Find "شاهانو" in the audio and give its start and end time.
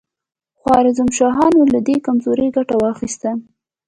1.17-1.61